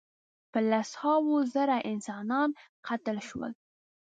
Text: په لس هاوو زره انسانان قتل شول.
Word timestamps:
په 0.51 0.59
لس 0.71 0.89
هاوو 1.01 1.35
زره 1.53 1.77
انسانان 1.91 2.49
قتل 2.87 3.17
شول. 3.27 3.51